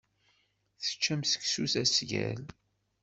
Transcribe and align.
Teččam 0.83 1.21
seksu 1.25 1.65
d 1.71 1.73
asgal. 1.83 2.41